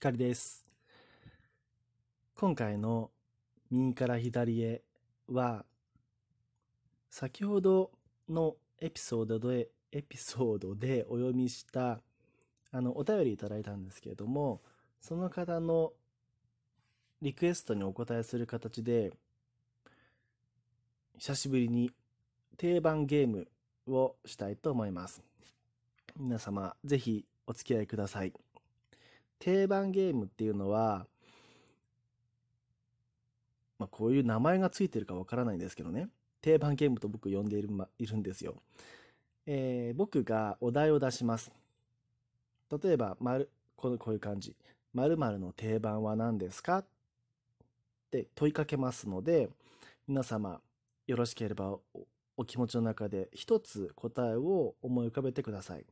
[0.00, 0.64] 光です。
[2.34, 3.10] 今回の
[3.70, 4.80] 右から左へ
[5.28, 5.66] は、
[7.10, 7.90] 先ほど
[8.26, 12.00] のエピソードで、エピソードでお読みした、
[12.72, 14.62] あの、お便りいただいたんですけれども、
[15.02, 15.92] その方の
[17.20, 19.12] リクエストにお答えする形で、
[21.18, 21.92] 久しぶりに
[22.56, 23.48] 定番ゲーム
[23.86, 25.22] をしたいと思います。
[26.16, 28.32] 皆様、ぜひお付き合いください。
[29.40, 31.06] 定番ゲームっていうのは、
[33.78, 36.08] まあ、こういう名前がついてるかわからないんですけどね。
[36.42, 38.54] 定番ゲームと僕呼んでいる,、ま、いるんですよ。
[39.46, 41.50] えー僕がお題を出します。
[42.70, 44.54] 例えば、まるこのこういう感じ。
[44.94, 46.78] 〇〇の定番は何ですか？
[46.78, 46.84] っ
[48.10, 49.48] て問いかけますので、
[50.06, 50.60] 皆様、
[51.06, 51.82] よろしければお
[52.36, 55.84] お気持ちの中で一つ答えを思い浮かべてください。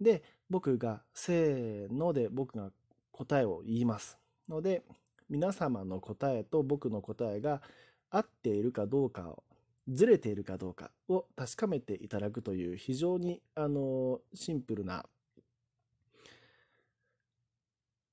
[0.00, 2.70] で、僕がせーので僕が
[3.12, 4.18] 答えを言います。
[4.48, 4.82] ので、
[5.28, 7.62] 皆様の答えと僕の答えが
[8.10, 9.42] 合っているかどうかを、
[9.88, 15.06] ずれているかどうかを確かめていただくという非常にあのシンプルな、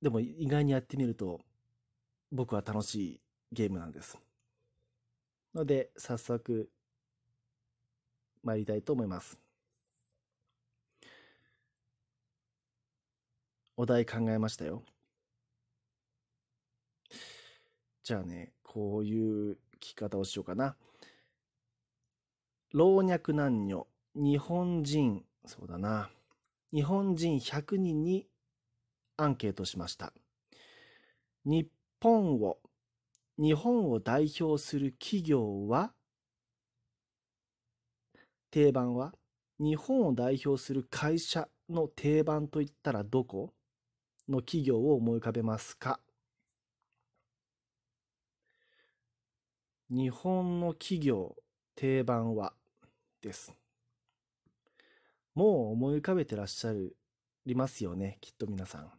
[0.01, 1.41] でも意外にやってみると
[2.31, 4.17] 僕は楽しいゲームなんです。
[5.53, 6.69] ので、早速
[8.43, 9.42] 参りたいと思います。
[13.75, 14.83] お題考えましたよ。
[18.03, 20.75] じゃあね、こういう聞き方をしようかな。
[22.71, 26.09] 老若男女、日本人、そうだな。
[26.73, 28.27] 日本人100人に
[29.17, 30.11] アンケートしました。
[31.45, 31.67] 日
[31.99, 32.59] 本を、
[33.37, 35.93] 日本を代表する企業は？
[38.51, 39.13] 定番は？
[39.59, 43.53] 日本を代表する会社の定番といったらどこ？
[44.29, 45.99] の企業を思い浮かべますか？
[49.89, 51.35] 日本の企業
[51.75, 52.53] 定番は
[53.21, 53.53] です。
[55.35, 56.95] もう思い浮かべてらっしゃる
[57.45, 58.91] りますよね、きっと皆さん。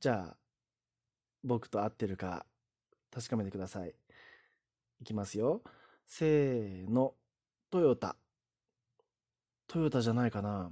[0.00, 0.36] じゃあ、
[1.42, 2.46] 僕と合ってるか
[3.10, 3.94] 確かめてください。
[5.00, 5.62] いきますよ。
[6.06, 7.14] せーの。
[7.70, 8.16] トヨタ。
[9.66, 10.70] トヨタじゃないかな。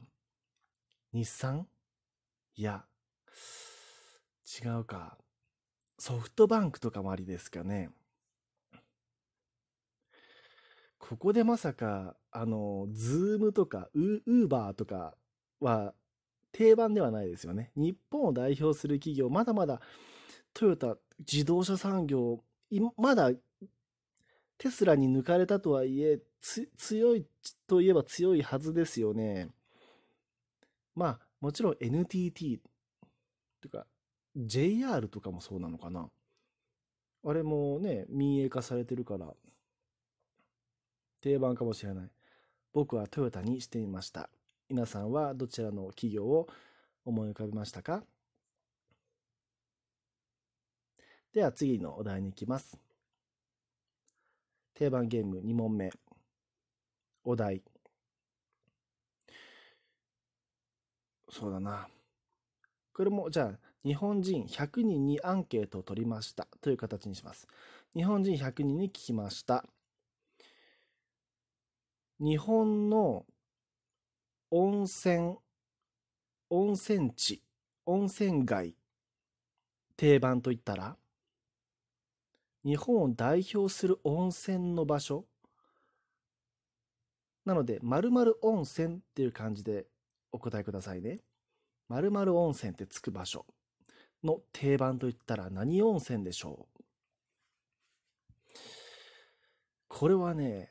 [1.13, 1.67] 日産？
[2.55, 2.85] いや、
[4.63, 5.19] 違うか。
[5.99, 7.91] ソフトバンクとかもありですかね。
[10.99, 15.17] ここでまさか、あの、ズームとか、ウーバーとか
[15.61, 15.95] は
[16.53, 17.73] 定番ではないですよね。
[17.77, 19.81] 日本を代表する企業、まだまだ
[20.53, 22.43] トヨタ、自動車産業、
[22.97, 23.31] まだ
[24.59, 27.27] テスラに抜かれたとはいえ、強い
[27.67, 29.49] といえば強いはずですよね。
[30.95, 32.61] まあ、もちろん NTT
[33.61, 33.87] とか
[34.37, 36.09] JR とかもそうなのかな？
[37.25, 39.35] あれもね、民営化されてるから、
[41.21, 42.11] 定番かもしれない。
[42.73, 44.31] 僕はトヨタにしてみました。
[44.69, 46.49] 皆さんはどちらの企業を
[47.05, 48.05] 思い浮かべましたか？
[51.33, 52.79] では次のお題に行きます。
[54.75, 55.91] 定番ゲーム2問目。
[57.25, 57.63] お題。
[61.31, 61.89] そうだな。
[62.99, 67.47] これも、じゃあ、日本人100人にアンケートを取りましたという形にします。
[67.95, 69.65] 日本人100人に聞きました。
[72.19, 73.25] 日本の
[74.51, 75.37] 温泉、
[76.51, 77.41] 温泉地、
[77.87, 78.75] 温泉街、
[79.97, 80.97] 定番といったら
[82.65, 85.25] 日本を代表する温泉の場所
[87.45, 89.87] なので、〇〇温泉っていう感じで
[90.33, 91.21] お答えくださいね。
[91.89, 93.47] 〇〇温泉ってつく場所
[94.23, 96.83] の定番といったら何温泉でしょう？
[99.89, 100.71] これはね、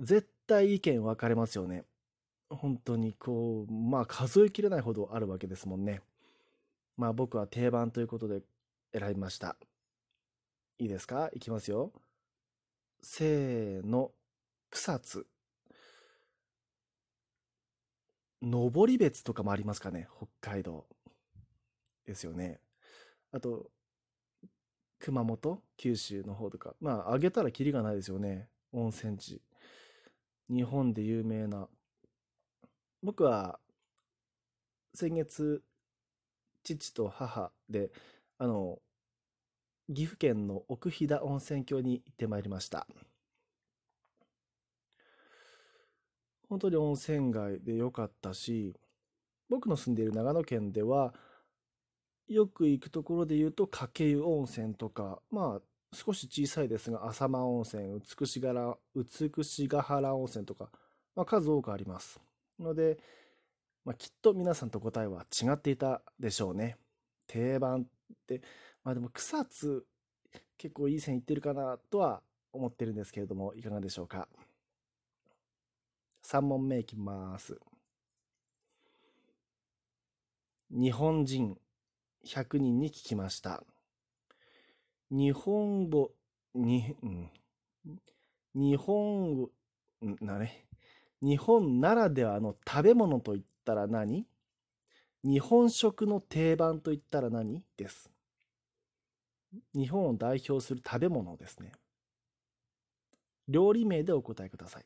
[0.00, 1.84] 絶対意見分かれますよね。
[2.50, 6.00] 本当にこう、まあ数えきれないほどあるわけですもんね。
[6.96, 8.42] まあ僕は定番ということで
[8.92, 9.56] 選びました。
[10.78, 11.30] いいですか？
[11.34, 11.92] いきますよ。
[13.02, 14.12] せーの、
[14.70, 15.26] 草津。
[18.42, 20.86] 登別とかもありますかね北海道。
[22.06, 22.60] ですよね。
[23.32, 23.70] あと、
[24.98, 26.74] 熊本九州の方とか。
[26.80, 28.48] まあ、あげたらキリがないですよね。
[28.72, 29.42] 温泉地。
[30.48, 31.68] 日本で有名な。
[33.02, 33.58] 僕は、
[34.94, 35.62] 先月、
[36.62, 37.90] 父と母で、
[38.38, 38.78] あの、
[39.88, 42.86] 岐阜県の奥飛騨温泉郷に行ってまいりました。
[46.48, 48.74] 本当に温泉街で良かったし、
[49.48, 51.14] 僕の住んでいる長野県では、
[52.28, 55.62] よく行くところで言うと、かけ湯温泉とか、まあ、
[55.92, 60.70] 少し小さいですが、浅間温泉、美しがら、美しが原温泉とか、
[61.14, 62.20] まあ、数多くあります。
[62.58, 62.98] ので、
[63.84, 66.76] まあ、きっと皆さんと答えは違っていたでしょうね。
[67.28, 68.42] 定番って、
[68.82, 69.84] まあでも草津
[70.58, 72.22] 結構いい線いってるかなとは
[72.52, 74.28] 思ってるんですけれども、いかがでしょうか？
[76.26, 77.56] 3問目いきます。
[80.70, 81.56] 日本人
[82.24, 83.62] 100人に聞きました。
[85.08, 86.10] 日本語、
[86.52, 87.30] に、うん、
[88.56, 89.50] 日本語、
[90.20, 90.66] なれ、
[91.22, 94.26] 日本ならではの食べ物といったら何？
[95.22, 98.10] 日本食の定番といったら何です。
[99.74, 101.70] 日本を代表する食べ物ですね。
[103.46, 104.84] 料理名でお答えください。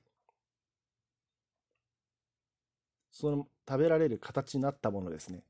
[3.20, 5.44] その食べられる形になったものですね。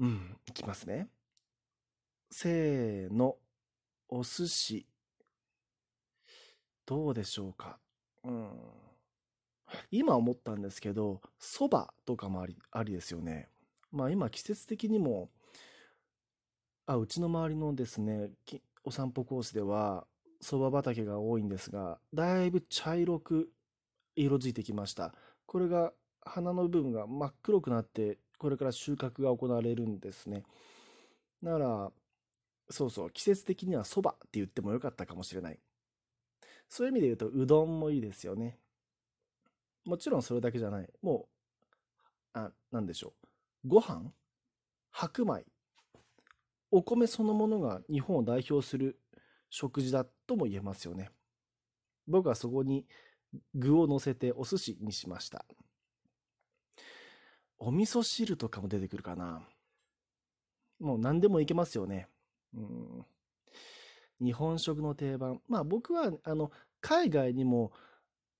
[0.00, 1.08] うん、いきますね。
[2.30, 3.36] せーの、
[4.08, 4.86] お寿司。
[6.86, 7.78] どうでしょうか。
[8.24, 8.50] うん。
[9.90, 13.50] 今思ったんですけど、蕎麦とかもあり、ありですよね。
[13.92, 15.30] まあ今季節的にも、
[16.86, 18.30] あ、うちの周りのですね、
[18.82, 20.06] お散歩コースでは、
[20.42, 23.50] 蕎麦畑が多いんですが、だいぶ茶色く
[24.16, 25.14] 色づいてきました。
[25.46, 25.92] これが
[26.22, 30.44] 花の部分が真っ黒くなって、これから収穫が行われるんですね。
[31.42, 31.92] なら、
[32.70, 35.58] そうそう、季節的には蕎麦って言ってもよかったかもしれない。
[36.68, 38.58] そういう意味で言うと、うどんもいいですよね。
[39.84, 40.88] もちろんそれだけじゃない。
[41.02, 41.28] も
[42.34, 43.12] う、あ、なんでしょ
[43.64, 43.68] う。
[43.68, 44.12] ご飯？
[44.90, 45.44] 白米？
[46.70, 48.98] お米そのものが日本を代表する
[49.50, 51.10] 食事だとも言えますよね。
[52.08, 52.86] 僕はそこに
[53.54, 55.44] 具を乗せてお寿司にしました。
[57.58, 59.42] お味噌汁とかも出てくるかな。
[60.80, 62.08] もう何でもいけますよね。
[62.54, 63.06] うん。
[64.20, 65.40] 日本食の定番。
[65.48, 66.50] まあ僕は、あの、
[66.80, 67.72] 海外にも、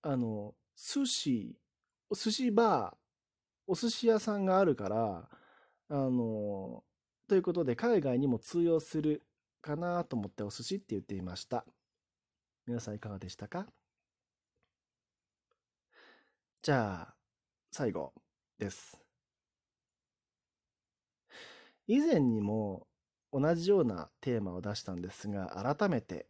[0.03, 1.57] あの、寿司、
[2.13, 2.97] 寿司バー、
[3.67, 5.29] お寿司屋さんがあるから、
[5.89, 6.85] あの、
[7.29, 9.23] ということで海外にも通用する
[9.63, 11.65] かなと思ってお寿司って言っていました。
[12.67, 13.67] 皆さんいかがでしたか？
[16.65, 17.15] じゃあ、
[17.71, 18.15] 最後
[18.59, 18.99] です。
[21.87, 22.87] 以前にも
[23.31, 26.25] 同じようなテーマを出したんですが、改めて、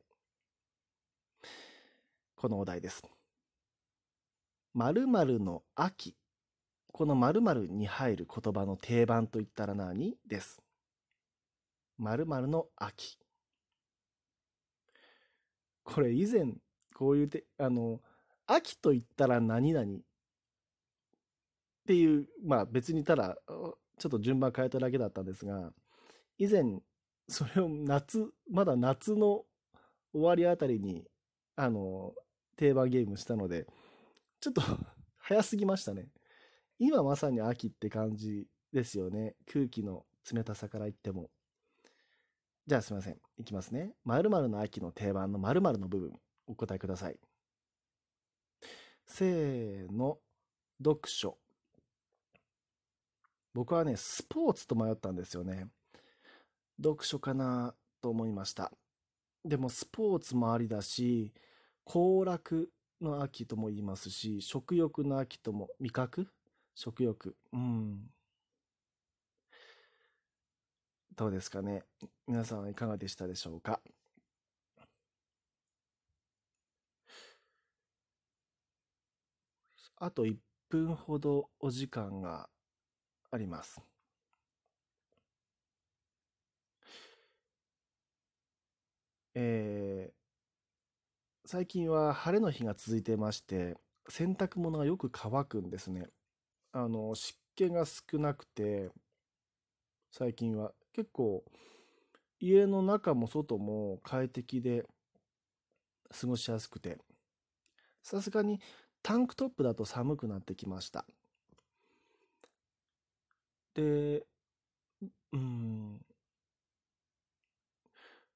[2.35, 3.05] このお題です。
[4.75, 6.17] 〇〇の秋。
[6.93, 10.61] この〇〇に入る言葉の定番といったら何です？
[11.99, 13.21] 〇〇の秋。
[15.85, 16.55] これ以前、
[16.93, 18.01] こういうて、あの、
[18.49, 20.01] 秋と言ったら何々
[21.85, 23.37] っていう、まあ別にただ、
[23.99, 25.71] ちょっと順番変えただけだったんですが、
[26.39, 26.81] 以前、
[27.29, 29.45] それを夏、まだ夏の
[30.13, 31.07] 終わりあたりに、
[31.57, 32.15] あの、
[32.57, 33.67] 定番ゲームしたので、
[34.41, 34.61] ちょっと
[35.19, 36.09] 早すぎましたね。
[36.79, 39.37] 今まさに秋って感じですよね。
[39.47, 41.31] 空気の冷たさから言っても。
[42.67, 43.21] じゃあすいません。
[43.37, 43.95] いきますね。
[44.05, 47.19] 〇〇の秋の定番の〇〇の部分、お答えください。
[49.07, 50.19] せーの、
[50.83, 51.39] 読書。
[53.55, 55.69] 僕はね、スポーツと迷ったんですよね。
[56.83, 58.73] 読書かなと思いました。
[59.45, 61.33] でもスポーツもありだし、
[61.85, 66.29] 行楽の秋とも言いますし、食欲の秋とも、味覚？
[66.75, 67.37] 食欲。
[67.53, 68.11] うん。
[71.15, 71.85] どうですかね？
[72.27, 73.81] 皆さんはいかがでしたでしょうか？
[79.97, 80.37] あと1
[80.71, 82.49] 分ほどお時間が
[83.35, 83.83] あります。
[89.35, 90.15] えー、
[91.45, 93.77] 最近は晴れの日が続いてまして、
[94.09, 96.07] 洗濯物がよく乾くんですね。
[96.73, 98.91] あの、湿気が少なくて、
[100.13, 101.45] 最近は結構
[102.39, 104.85] 家の中も外も快適で
[106.11, 106.99] 過ごしやすくて、
[108.05, 108.61] さすがに
[109.03, 111.05] タンクトップだと寒くなってきました。
[113.75, 114.27] で、
[115.33, 116.01] うん、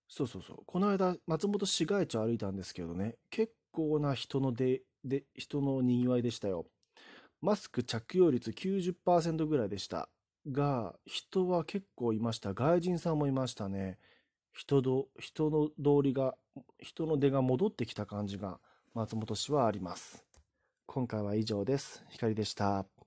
[0.09, 0.57] そうそうそう。
[0.67, 6.67] この間、松本市街地を歩いたんですけどね、結構な人ので、で、人の賑わいでしたよ。
[7.41, 10.09] マスク着用率90%ぐらいでした。
[10.51, 12.55] が、人は結構いました。
[12.55, 13.99] 外人さんもいましたね。
[14.53, 16.37] 人ど、人の通りが、
[16.81, 18.61] 人の出が戻ってきた感じが
[18.95, 20.25] 松本市はあります。
[20.87, 22.05] 今回は以上です。
[22.11, 22.98] 光でした。